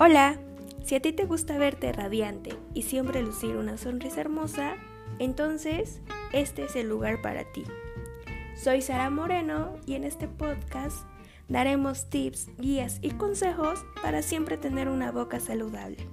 Hola, 0.00 0.40
si 0.82 0.96
a 0.96 1.00
ti 1.00 1.12
te 1.12 1.24
gusta 1.24 1.56
verte 1.56 1.92
radiante 1.92 2.58
y 2.74 2.82
siempre 2.82 3.22
lucir 3.22 3.56
una 3.56 3.78
sonrisa 3.78 4.22
hermosa, 4.22 4.74
entonces 5.20 6.00
este 6.32 6.64
es 6.64 6.74
el 6.74 6.88
lugar 6.88 7.22
para 7.22 7.44
ti. 7.52 7.62
Soy 8.56 8.82
Sara 8.82 9.08
Moreno 9.08 9.74
y 9.86 9.94
en 9.94 10.02
este 10.02 10.26
podcast 10.26 11.06
daremos 11.48 12.10
tips, 12.10 12.48
guías 12.58 12.98
y 13.02 13.12
consejos 13.12 13.86
para 14.02 14.22
siempre 14.22 14.56
tener 14.56 14.88
una 14.88 15.12
boca 15.12 15.38
saludable. 15.38 16.08